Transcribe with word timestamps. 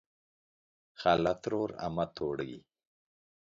خاله 0.99 1.33
ترور 1.41 1.69
امه 1.85 2.05
توړۍ 2.15 2.53